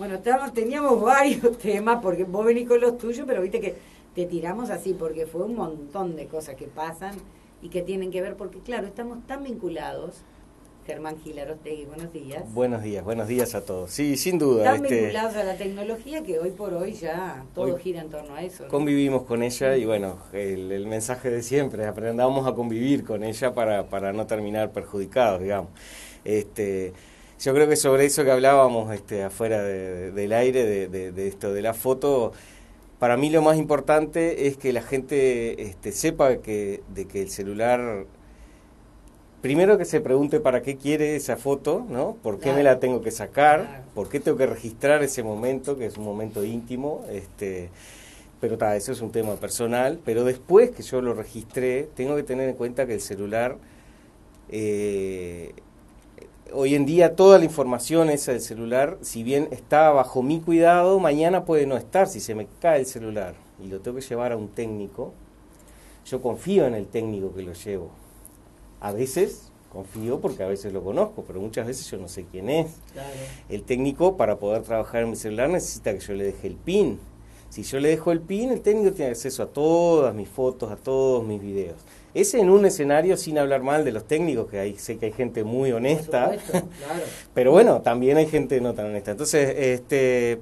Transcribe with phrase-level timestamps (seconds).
[0.00, 0.18] Bueno,
[0.54, 3.74] teníamos varios temas, porque vos venís con los tuyos, pero viste que
[4.14, 7.14] te tiramos así, porque fue un montón de cosas que pasan
[7.60, 10.22] y que tienen que ver, porque claro, estamos tan vinculados.
[10.86, 12.54] Germán Gilarostegui, buenos días.
[12.54, 13.90] Buenos días, buenos días a todos.
[13.90, 14.64] Sí, sin duda.
[14.64, 18.34] Tan este, vinculados a la tecnología que hoy por hoy ya todo gira en torno
[18.34, 18.68] a eso.
[18.68, 23.52] Convivimos con ella y bueno, el, el, mensaje de siempre, aprendamos a convivir con ella
[23.52, 25.68] para, para no terminar perjudicados, digamos.
[26.24, 26.94] Este,
[27.40, 31.72] yo creo que sobre eso que hablábamos este, afuera del aire, de, esto de la
[31.72, 32.32] foto,
[32.98, 37.30] para mí lo más importante es que la gente este, sepa que, de que el
[37.30, 38.04] celular,
[39.40, 42.14] primero que se pregunte para qué quiere esa foto, ¿no?
[42.22, 43.84] ¿Por qué me la tengo que sacar?
[43.94, 47.06] ¿Por qué tengo que registrar ese momento, que es un momento íntimo?
[47.10, 47.70] Este,
[48.38, 49.98] pero ta, eso es un tema personal.
[50.04, 53.56] Pero después que yo lo registré, tengo que tener en cuenta que el celular...
[54.50, 55.54] Eh,
[56.52, 60.98] hoy en día toda la información esa del celular, si bien está bajo mi cuidado,
[60.98, 64.32] mañana puede no estar si se me cae el celular y lo tengo que llevar
[64.32, 65.12] a un técnico.
[66.06, 67.90] Yo confío en el técnico que lo llevo.
[68.80, 72.50] A veces confío porque a veces lo conozco, pero muchas veces yo no sé quién
[72.50, 72.72] es.
[73.48, 76.98] El técnico para poder trabajar en mi celular necesita que yo le deje el PIN.
[77.50, 80.76] Si yo le dejo el PIN, el técnico tiene acceso a todas mis fotos, a
[80.76, 81.76] todos mis videos.
[82.12, 85.12] Ese en un escenario sin hablar mal de los técnicos, que hay, sé que hay
[85.12, 86.32] gente muy honesta,
[87.34, 89.12] pero bueno, también hay gente no tan honesta.
[89.12, 90.40] Entonces, este,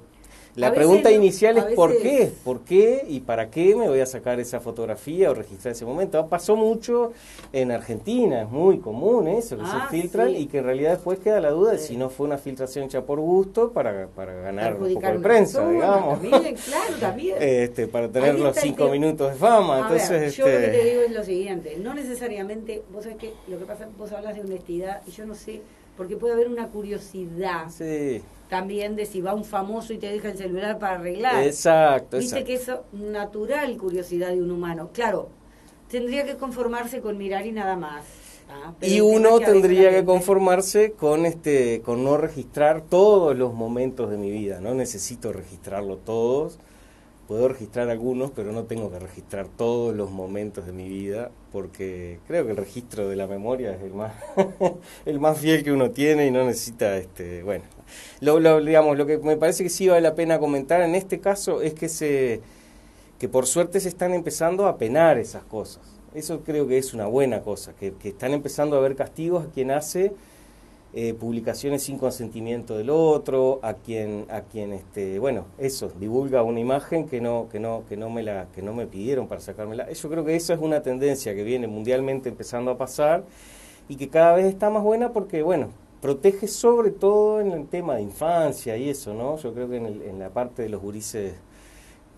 [0.59, 2.33] la pregunta inicial es ¿por qué?
[2.45, 6.27] ¿Por qué y para qué me voy a sacar esa fotografía o registrar ese momento?
[6.27, 7.12] Pasó mucho
[7.53, 11.20] en Argentina, es muy común eso, que se ah, filtran y que en realidad después
[11.20, 14.75] queda la duda de si no fue una filtración hecha por gusto para, para ganar
[14.75, 16.20] un poco de prensa, digamos.
[16.20, 17.36] También, claro, también.
[17.48, 19.81] Este, para tener los cinco minutos de fama.
[19.81, 23.59] Entonces, yo lo que te digo es lo siguiente, no necesariamente, vos sabés que lo
[23.59, 25.62] que pasa, vos hablas de honestidad y yo no sé,
[25.98, 27.68] porque puede haber una curiosidad.
[27.68, 31.44] Sí también de si va un famoso y te deja el celular para arreglar.
[31.44, 32.18] Exacto.
[32.18, 34.90] Viste que es natural curiosidad de un humano.
[34.92, 35.28] Claro,
[35.89, 38.05] tendría que conformarse con mirar y nada más.
[38.50, 38.73] ¿ah?
[38.80, 44.30] Y uno tendría que conformarse con este, con no registrar todos los momentos de mi
[44.30, 44.61] vida.
[44.61, 46.58] No necesito registrarlo todos
[47.28, 52.20] puedo registrar algunos, pero no tengo que registrar todos los momentos de mi vida, porque
[52.27, 54.14] creo que el registro de la memoria es el más,
[55.05, 57.64] el más fiel que uno tiene y no necesita, este, bueno,
[58.22, 61.61] lo, digamos, lo que me parece que sí vale la pena comentar en este caso
[61.61, 62.40] es que se,
[63.18, 65.83] que por suerte se están empezando a penar esas cosas.
[66.14, 69.50] Eso creo que es una buena cosa, que, que están empezando a haber castigos a
[69.50, 70.14] quien hace
[70.94, 76.60] eh, publicaciones sin consentimiento del otro, a quien, a quien este, bueno, eso, divulga una
[76.60, 79.90] imagen que no, que no, que no me la, que no me pidieron para sacármela.
[79.92, 83.24] Yo creo que eso es una tendencia que viene mundialmente empezando a pasar
[83.88, 85.68] y que cada vez está más buena porque, bueno,
[86.00, 89.36] protege sobre todo en el tema de infancia y eso, ¿no?
[89.36, 91.34] Yo creo que en, en la parte de los gurises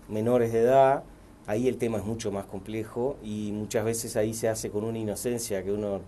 [0.07, 1.03] menores de edad,
[1.45, 4.97] ahí el tema es mucho más complejo y muchas veces ahí se hace con una
[4.97, 5.99] inocencia que uno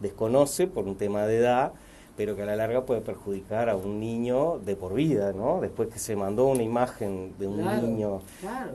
[0.00, 1.72] desconoce por un tema de edad,
[2.18, 5.60] pero que a la larga puede perjudicar a un niño de por vida, ¿no?
[5.60, 8.22] Después que se mandó una imagen de un niño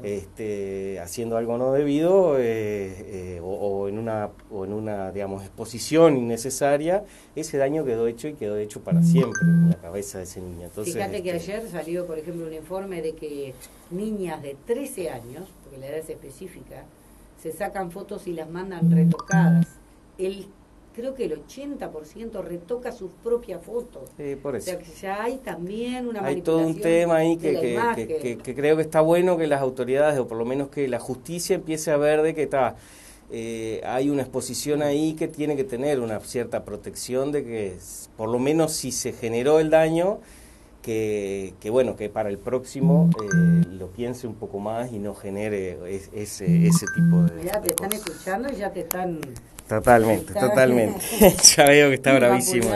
[0.01, 2.45] Este, haciendo algo no debido eh,
[3.35, 7.03] eh, o, en una o en una digamos exposición innecesaria,
[7.35, 10.67] ese daño quedó hecho y quedó hecho para siempre en la cabeza de ese niño.
[10.67, 13.53] Entonces, Fíjate que este, ayer salió, por ejemplo, un informe de que
[13.91, 16.85] niñas de 13 años, porque la edad es específica,
[17.41, 19.67] se sacan fotos y las mandan retocadas.
[20.17, 20.47] El
[20.93, 24.09] creo que el 80% retoca sus propias fotos.
[24.17, 24.71] Sí, por eso.
[24.71, 28.75] O sea, que ya hay también una Hay todo un tema ahí que, que, creo
[28.75, 31.97] que está bueno que las autoridades, o por lo menos que la justicia empiece a
[31.97, 32.75] ver de que está...
[33.35, 37.77] Eh, hay una exposición ahí que tiene que tener una cierta protección de que
[38.15, 40.19] por lo menos si se generó el daño
[40.83, 45.15] que, que bueno que para el próximo eh, lo piense un poco más y no
[45.15, 49.21] genere ese, ese tipo de ya te están escuchando y ya te están
[49.67, 50.99] Totalmente, totalmente.
[51.55, 52.69] ya veo que está bravísimo.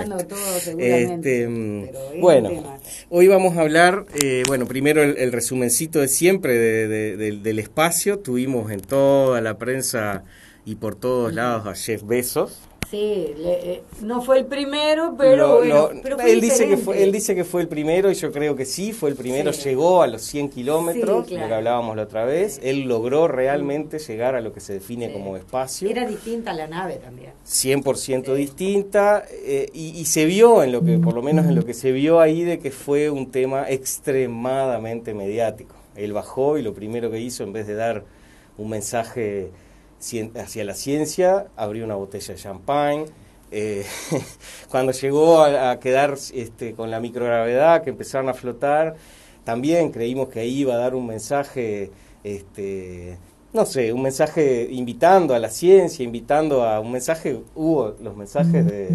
[0.78, 7.60] este, mm, bueno, hoy vamos a hablar, eh, bueno, primero el, resumencito de siempre del
[7.60, 8.20] espacio.
[8.20, 10.24] Tuvimos en toda la prensa
[10.66, 12.62] y por todos lados a Jeff Bezos.
[12.90, 15.90] Sí, eh, no fue el primero, pero, bueno,
[16.26, 18.94] él dice que fue él dice que fue el primero y yo creo que sí,
[18.94, 22.84] fue el primero, llegó a los 100 kilómetros, lo que hablábamos la otra vez, él
[22.84, 25.90] logró realmente llegar a lo que se define como espacio.
[25.90, 27.32] Era distinta la nave también.
[27.46, 31.74] 100% distinta eh, y, se vio en lo que, por lo menos en lo que
[31.74, 35.76] se vio ahí, de que fue un tema extremadamente mediático.
[35.98, 38.06] Él bajó y lo primero que hizo, en vez de dar
[38.58, 39.52] un mensaje
[40.00, 43.06] hacia la ciencia, abrió una botella de champagne,
[43.52, 43.86] eh,
[44.70, 48.96] cuando llegó a, quedar este, con la microgravedad, que empezaron a flotar,
[49.44, 51.92] también creímos que ahí iba a dar un mensaje,
[52.24, 53.18] este,
[53.54, 58.66] no sé, un mensaje invitando a la ciencia, invitando a un mensaje, hubo los mensajes
[58.66, 58.90] de,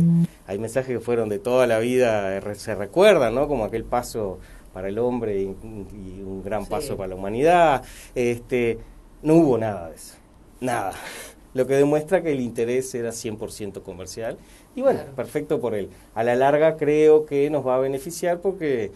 [0.46, 3.48] hay mensajes que fueron de toda la vida, se recuerdan, ¿no?
[3.48, 4.38] Como aquel paso
[4.74, 7.82] para el hombre y, un gran paso para la humanidad,
[8.14, 8.78] este,
[9.22, 10.16] no hubo nada de eso,
[10.62, 10.92] nada.
[11.54, 14.38] Lo que demuestra que el interés era 100% comercial.
[14.74, 15.90] Y bueno, perfecto por él.
[16.14, 18.90] A la larga creo que nos va a beneficiar porque,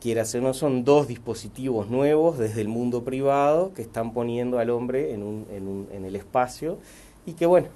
[0.00, 4.70] quiera o no, son dos dispositivos nuevos desde el mundo privado que están poniendo al
[4.70, 6.78] hombre en, un, en, un, en el espacio.
[7.26, 7.68] Y que bueno,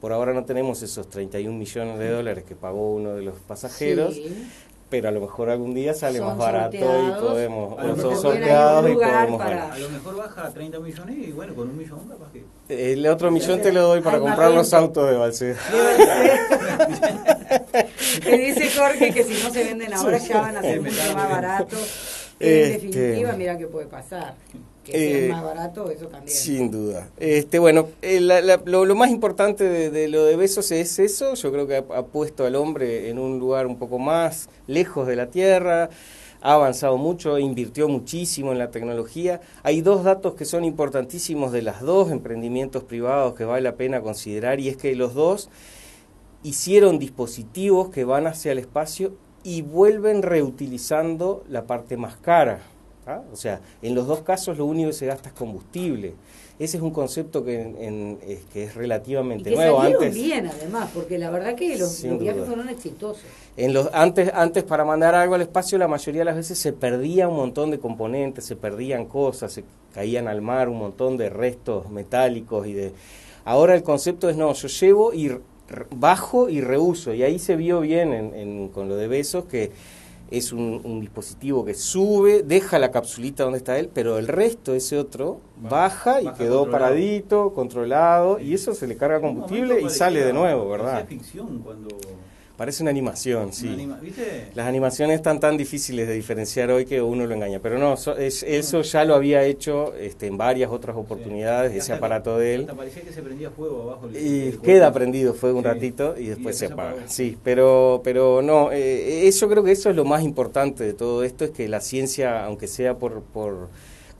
[0.00, 4.20] por ahora no tenemos esos 31 millones de dólares que pagó uno de los pasajeros,
[4.92, 8.94] pero a lo mejor algún día sale más barato y podemos, o son sorteados y
[8.94, 12.44] podemos A lo mejor baja a 30 millones y bueno, con un millón capaz que...
[12.92, 15.56] El otro millón te lo doy para comprar los autos de Balseda.
[18.22, 21.30] que dice Jorge que si no se venden ahora ya van a ser mucho más
[21.30, 22.28] baratos.
[22.38, 24.34] En este, definitiva, mira qué puede pasar
[24.84, 26.36] que sea eh, más barato, eso también.
[26.36, 27.08] Sin duda.
[27.18, 31.34] Este, bueno, eh, lo, más importante de, lo de Besos es eso.
[31.34, 35.16] Yo creo que ha, puesto al hombre en un lugar un poco más lejos de
[35.16, 35.90] la Tierra.
[36.40, 39.40] Ha avanzado mucho, invirtió muchísimo en la tecnología.
[39.62, 44.00] Hay dos datos que son importantísimos de las dos emprendimientos privados que vale la pena
[44.00, 45.50] considerar y es que los dos
[46.42, 49.12] hicieron dispositivos que van hacia el espacio
[49.44, 52.60] y vuelven reutilizando la parte más cara
[53.06, 53.22] ¿ah?
[53.32, 56.14] O sea, en los dos casos lo único que se gasta es combustible.
[56.58, 59.80] Ese es un concepto que, en, es, que es relativamente y que nuevo.
[59.80, 63.24] Antes, bien, además, porque la verdad que los, viajes fueron exitosos.
[63.56, 66.72] En los, antes, antes, para mandar algo al espacio, la mayoría de las veces se
[66.72, 71.30] perdía un montón de componentes, se perdían cosas, se caían al mar un montón de
[71.30, 72.92] restos metálicos y de...
[73.44, 75.32] Ahora el concepto es, no, yo llevo y
[75.90, 77.14] bajo y reuso.
[77.14, 79.72] Y ahí se vio bien en, con lo de Besos que
[80.32, 84.98] es un, dispositivo que sube, deja la capsulita donde está él, pero el resto, ese
[84.98, 90.32] otro, baja y quedó paradito, controlado, y eso se le carga combustible y sale de
[90.32, 91.06] nuevo, ¿verdad?
[91.06, 91.88] ficción cuando
[92.62, 93.88] Parece una animación, sí.
[94.54, 97.58] Las animaciones están tan difíciles de diferenciar hoy que uno lo engaña.
[97.58, 102.54] Pero no, eso ya lo había hecho este, en varias otras oportunidades, ese aparato de
[102.54, 102.66] él.
[102.66, 104.08] parecía que se prendía fuego abajo.
[104.16, 107.08] y queda prendido fuego un ratito y después se apaga.
[107.08, 111.24] Sí, pero, pero no, eh, eso creo que eso es lo más importante de todo
[111.24, 113.22] esto, es que la ciencia, aunque sea por...
[113.22, 113.70] por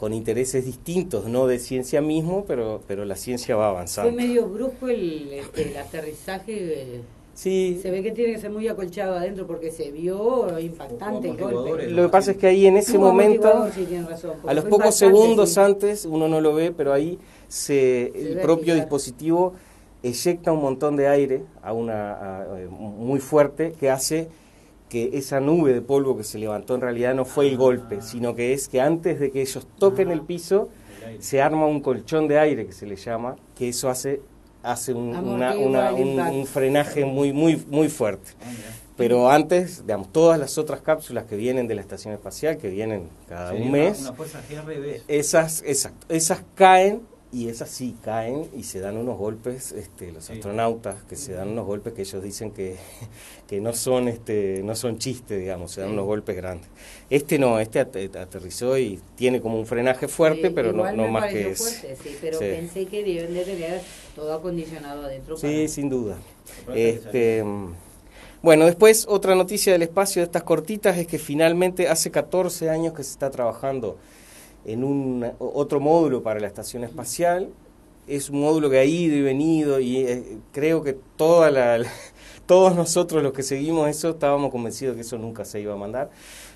[0.00, 4.10] con intereses distintos, no de ciencia mismo, pero, pero la ciencia va avanzando.
[4.10, 7.02] Fue medio brusco el, este, el aterrizaje
[7.34, 7.78] Sí.
[7.80, 11.88] Se ve que tiene que ser muy acolchado adentro porque se vio impactante el golpe.
[11.88, 13.68] Lo que pasa es que ahí en ese momento,
[14.46, 17.18] a los pocos segundos antes, uno no lo ve, pero ahí
[17.48, 19.54] se, el propio dispositivo
[20.02, 24.28] eyecta un montón de aire a una eh, muy fuerte que hace
[24.88, 28.02] que esa nube de polvo que se levantó en realidad no fue el golpe, ah.
[28.02, 30.68] sino que es que antes de que ellos toquen el piso,
[31.18, 34.20] se arma un colchón de aire que se le llama, que eso hace
[34.62, 38.30] hace un, un, frenaje muy, muy, muy fuerte.
[38.40, 38.50] Ah,
[38.96, 43.08] Pero antes, digamos, todas las otras cápsulas que vienen de la estación espacial, que vienen
[43.28, 44.10] cada un mes,
[45.08, 50.28] esas, exacto, esas caen y esas sí caen y se dan unos golpes, este, los
[50.28, 52.76] astronautas que se dan unos golpes que ellos dicen que,
[53.48, 56.68] que no son este, no son chistes, digamos, se dan unos golpes grandes.
[57.08, 61.50] Este no, este aterrizó y tiene como un frenaje fuerte, pero no, no más que
[61.50, 61.64] eso.
[61.64, 63.80] Sí, pero pensé que deben de tener
[64.14, 65.36] todo acondicionado adentro.
[65.38, 66.18] Sí, sin duda.
[66.74, 67.42] Este,
[68.42, 72.92] bueno, después otra noticia del espacio de estas cortitas es que finalmente hace 14 años
[72.92, 73.96] que se está trabajando
[74.64, 77.50] en un otro módulo para la estación espacial.
[78.06, 81.84] Es un módulo que ha ido y venido y eh, creo que toda
[82.46, 86.10] todos nosotros los que seguimos eso estábamos convencidos que eso nunca se iba a mandar.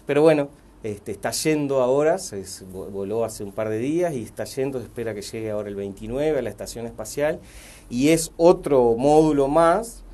[0.06, 0.48] Pero bueno,
[0.82, 4.84] este, está yendo ahora, se voló hace un par de días y está yendo, se
[4.84, 7.40] espera que llegue ahora el 29 a la estación espacial
[7.88, 10.04] y es otro módulo más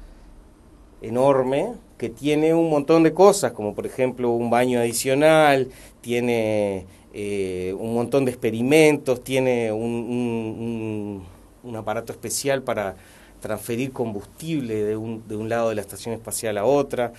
[1.03, 5.69] enorme que tiene un montón de cosas, como por ejemplo un baño adicional,
[6.01, 11.25] tiene eh, un montón de experimentos, tiene un,
[11.63, 12.97] un, aparato especial para
[13.41, 17.13] transferir combustible de un, de un lado de la estación espacial a otra,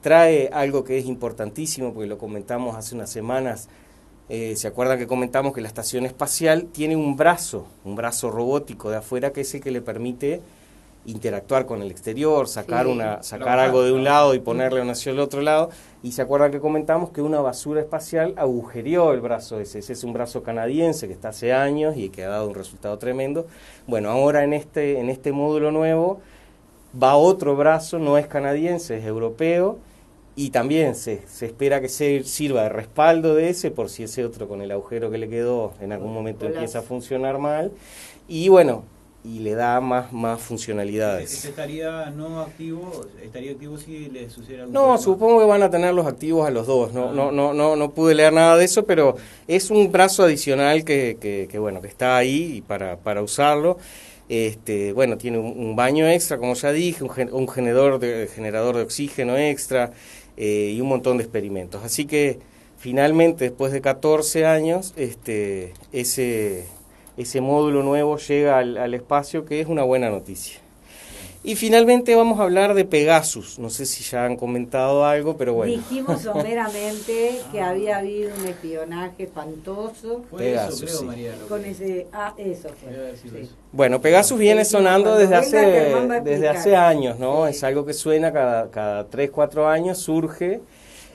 [0.00, 3.68] trae algo que es importantísimo, porque lo comentamos hace unas semanas,
[4.32, 8.88] eh, ¿Se acuerdan que comentamos que la estación espacial tiene un brazo, un brazo robótico
[8.88, 10.40] de afuera que es el que le permite
[11.06, 15.12] interactuar con el exterior, sacar una sacar algo de un lado y ponerle una hacia
[15.12, 15.70] el otro lado.
[16.02, 19.78] Y se acuerdan que comentamos que una basura espacial agujerió el brazo ese.
[19.80, 22.98] Ese es un brazo canadiense que está hace años y que ha dado un resultado
[22.98, 23.46] tremendo.
[23.86, 26.20] Bueno, ahora en este, en este módulo nuevo
[27.00, 29.78] va otro brazo, no es canadiense, es europeo,
[30.36, 34.24] y también se, se espera que se sirva de respaldo de ese por si ese
[34.24, 37.72] otro con el agujero que le quedó en algún momento empieza a funcionar mal.
[38.26, 38.84] Y bueno,
[39.22, 41.32] y le da más, más funcionalidades.
[41.32, 43.06] ¿Este estaría no activo?
[43.22, 46.50] ¿Estaría activo si le sucediera algún No, supongo que van a tener los activos a
[46.50, 46.92] los dos.
[46.92, 47.12] No, ah.
[47.12, 51.18] no, no, no, no pude leer nada de eso, pero es un brazo adicional que,
[51.20, 53.78] que, que bueno, que está ahí para, para usarlo.
[54.30, 58.82] Este, bueno, tiene un, baño extra, como ya dije, un, un generador, de, generador de
[58.82, 59.92] oxígeno extra
[60.36, 61.82] eh, y un montón de experimentos.
[61.84, 62.38] Así que
[62.78, 66.66] finalmente, después de 14 años, este, ese,
[67.20, 70.60] ese módulo nuevo llega al, al espacio, que es una buena noticia.
[71.42, 73.58] Y finalmente vamos a hablar de Pegasus.
[73.58, 75.72] No sé si ya han comentado algo, pero bueno.
[75.72, 80.22] Dijimos someramente que había habido un espionaje espantoso.
[80.36, 83.46] Pegasus, eso, María, Con ese, ah, eso fue.
[83.72, 87.46] Bueno, Pegasus viene sonando desde hace, desde hace años, ¿no?
[87.46, 90.60] Es algo que suena cada, cada 3, 4 años, surge.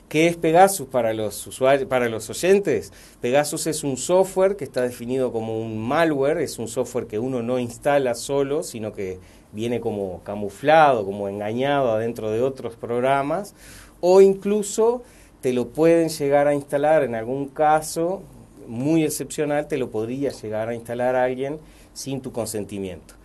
[0.10, 2.94] ¿Qué es Pegasus para los usuarios, para los oyentes?
[3.22, 7.42] Pegasus es un software que está definido como un malware, es un software que uno
[7.42, 9.18] no instala solo, sino que
[9.52, 13.56] viene como camuflado, como engañado adentro de otros programas,
[14.00, 15.02] o incluso
[15.42, 18.22] te lo pueden llegar a instalar en algún caso
[18.68, 21.58] muy excepcional, te lo podría llegar a instalar alguien
[21.94, 23.16] sin tu consentimiento.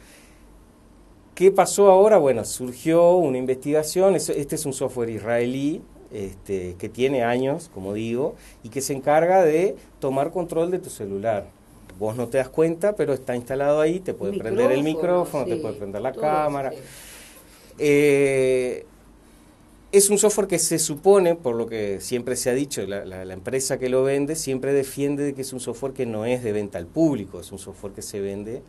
[1.34, 2.16] ¿Qué pasó ahora?
[2.16, 5.82] Bueno, surgió una investigación, este es un software israelí
[6.12, 10.90] este, que tiene años, como digo, y que se encarga de tomar control de tu
[10.90, 11.47] celular
[12.00, 15.57] vos no te das cuenta, pero está instalado ahí, te puede prender el micrófono, te
[15.57, 16.73] puede prender la cámara.
[17.79, 18.87] Eh,
[19.93, 23.79] es un software que se supone, por lo que siempre se ha dicho, la, empresa
[23.79, 26.87] que lo vende siempre defiende que es un software que no es de venta al
[26.87, 28.62] público, es un software que se vende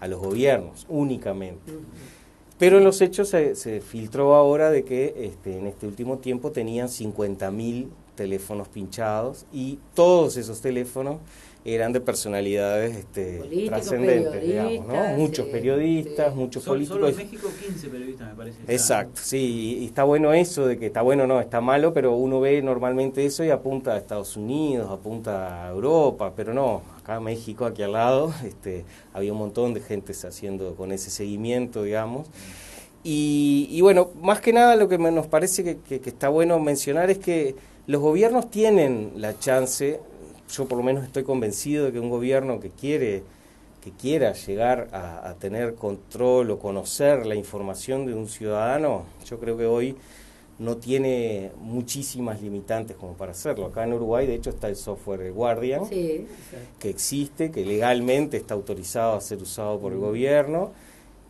[0.00, 1.72] a los gobiernos únicamente.
[2.58, 6.88] Pero en los hechos se, filtró ahora de que este, en este último tiempo tenían
[6.88, 11.18] 50.000 teléfonos pinchados y todos esos teléfonos
[11.64, 15.04] eran de personalidades este, trascendentes, digamos, ¿no?
[15.16, 16.96] Muchos periodistas, muchos políticos.
[16.96, 18.58] Solo en México 15 periodistas, me parece.
[18.66, 22.40] Exacto, sí, y está bueno eso de que está bueno, no, está malo, pero uno
[22.40, 27.64] ve normalmente eso y apunta a Estados Unidos, apunta a Europa, pero no, acá México,
[27.64, 32.28] aquí al lado, este, había un montón de gente haciendo con ese seguimiento, digamos.
[33.04, 37.54] Y, bueno, más que nada lo que nos parece que está bueno mencionar es que
[37.86, 40.00] los gobiernos tienen la chance
[40.50, 43.22] yo por lo menos estoy convencido de que un gobierno que quiere
[43.82, 49.56] que quiera llegar a, tener control o conocer la información de un ciudadano, yo creo
[49.56, 49.96] que hoy
[50.58, 53.66] no tiene muchísimas limitantes como para hacerlo.
[53.66, 56.26] Acá en Uruguay, de hecho, está el software Guardian, que
[56.82, 60.72] existe, que legalmente está autorizado a ser usado por el gobierno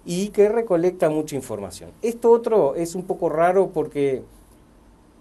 [0.04, 1.90] y que recolecta mucha información.
[2.00, 4.22] Esto otro es un poco raro porque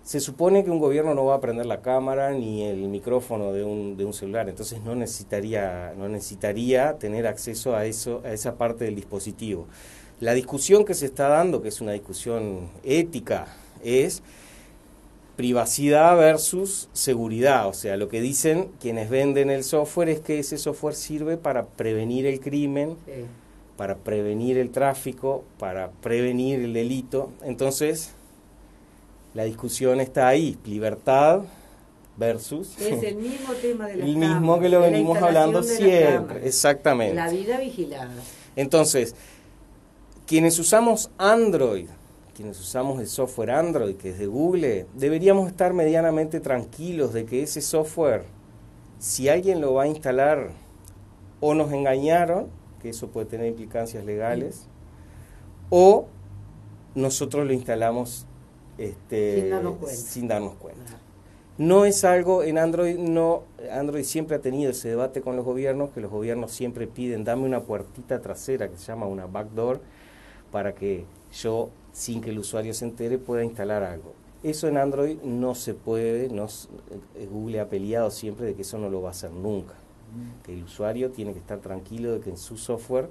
[0.04, 3.66] se supone que un gobierno no va a prender la cámara ni el micrófono de
[3.66, 8.56] un, de un celular, entonces no necesitaría, no necesitaría tener acceso a, eso, a esa
[8.56, 9.68] parte del dispositivo.
[10.22, 13.48] La discusión que se está dando, que es una discusión ética,
[13.84, 14.24] es
[15.36, 17.68] privacidad versus seguridad.
[17.68, 21.66] O sea, lo que dicen quienes venden el software es que ese software sirve para
[21.66, 22.98] prevenir el crimen,
[23.78, 27.32] para prevenir el tráfico, para prevenir el delito.
[27.44, 28.12] Entonces,
[29.34, 31.44] la discusión está ahí, libertad
[32.18, 32.76] versus...
[32.80, 37.16] Es el mismo tema de la El mismo que lo venimos hablando siempre, exactamente.
[37.16, 38.16] La vida vigilada.
[38.56, 39.16] Entonces,
[40.26, 41.88] quienes usamos Android,
[42.38, 47.42] quienes usamos el software Android, que es de Google, deberíamos estar medianamente tranquilos de que
[47.42, 48.26] ese software,
[49.00, 50.52] si alguien lo va a instalar
[51.40, 52.46] o nos engañaron,
[52.80, 54.68] que eso puede tener implicancias legales,
[55.72, 56.06] o
[56.94, 58.28] nosotros lo instalamos
[58.78, 59.52] este,
[59.88, 61.00] sin darnos cuenta.
[61.58, 65.90] No es algo, en Android no, Android siempre ha tenido ese debate con los gobiernos,
[65.90, 69.82] que los gobiernos siempre piden, dame una puertita trasera que se llama una backdoor,
[70.52, 74.14] para que yo, sin que el usuario se entere, pueda instalar algo.
[74.44, 78.78] Eso en Android no se puede, no, eh, Google ha peleado siempre de que eso
[78.78, 80.44] no lo va a hacer nunca, mm.
[80.46, 83.10] que el usuario tiene que estar tranquilo de que en su software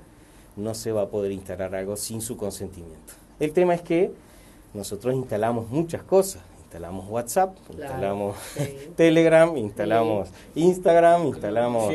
[0.57, 3.15] no se va a poder instalar algo sin su consentimiento.
[3.39, 4.13] El tema es que
[4.73, 6.43] nosotros instalamos muchas cosas.
[6.63, 8.37] Instalamos WhatsApp, instalamos
[8.97, 11.93] Telegram, instalamos Instagram, instalamos...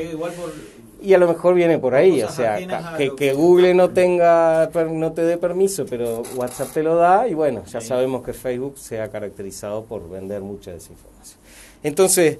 [1.01, 2.57] Y a lo mejor viene por ahí, o sea,
[2.95, 7.33] que, que, Google no tenga, no te dé permiso, pero WhatsApp te lo da y
[7.33, 11.39] bueno, ya sabemos que Facebook se ha caracterizado por vender mucha desinformación.
[11.81, 12.37] Entonces,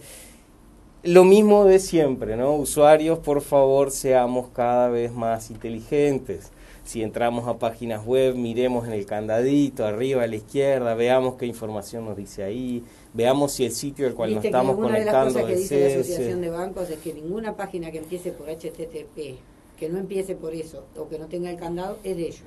[1.04, 2.56] lo mismo de siempre, ¿no?
[2.56, 6.52] Usuarios, por favor, seamos cada vez más inteligentes
[6.84, 11.46] si entramos a páginas web, miremos en el candadito, arriba a la izquierda, veamos qué
[11.46, 15.34] información nos dice ahí, veamos si el sitio al cual nos estamos que conectando de
[15.34, 18.50] las cosas que dice la Asociación de Bancos es que ninguna página que empiece por
[18.50, 19.38] HTTP,
[19.78, 22.42] que no empiece por eso, o que no tenga el candado, es de ellos.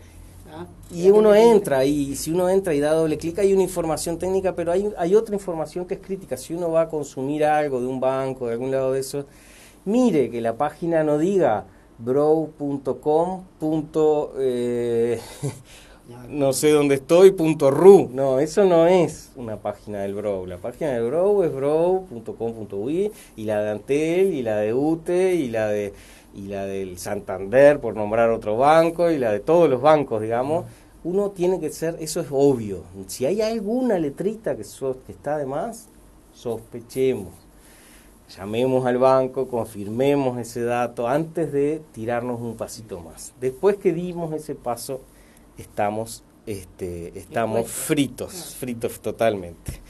[0.92, 4.54] Y uno entra y si uno entra y da doble clic hay una información técnica,
[4.54, 6.36] pero hay, hay otra información que es crítica.
[6.36, 9.26] Si uno va a consumir algo de un banco, de algún lado de eso,
[9.84, 11.66] mire que la página no diga
[11.98, 13.44] brow.com.
[14.38, 15.20] Eh,
[16.28, 18.10] no sé dónde estoy, punto ru.
[18.12, 20.46] No, eso no es una página del Brow.
[20.46, 25.48] La página del Brow es brow.com.ui y la de Antel y la de UTE y
[25.48, 25.92] la de
[26.34, 30.64] y la del Santander, por nombrar otro banco, y la de todos los bancos, digamos,
[31.04, 32.82] uno tiene que ser, eso es obvio.
[33.06, 34.64] Si hay alguna letrita que,
[35.06, 35.88] que está de más,
[36.32, 37.32] sospechemos.
[38.36, 43.32] Llamemos al banco, confirmemos ese dato antes de tirarnos un pasito más.
[43.40, 45.02] Después que dimos ese paso,
[45.58, 49.80] estamos, este, estamos fritos, fritos totalmente.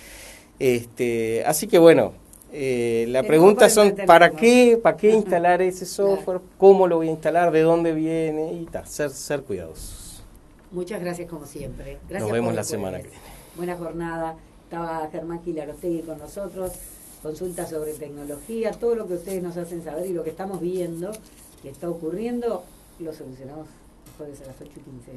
[0.58, 2.12] Este, así que bueno,
[2.52, 6.40] eh, la pregunta son, ¿para qué, ¿para qué instalar ese software?
[6.58, 7.50] ¿Cómo lo voy a instalar?
[7.50, 8.52] ¿De dónde viene?
[8.52, 10.22] Y tal, ser, ser cuidadosos.
[10.70, 11.98] Muchas gracias como siempre.
[12.08, 13.22] Gracias Nos vemos la semana que viene.
[13.56, 14.36] Buena jornada.
[14.64, 16.72] Estaba Germán Gilarostegui con nosotros.
[17.22, 21.10] Consultas sobre tecnología, todo lo que ustedes nos hacen saber y lo que estamos viendo
[21.64, 22.62] que está ocurriendo,
[22.98, 23.66] lo solucionamos
[24.18, 25.12] jueves a las 8 y 15.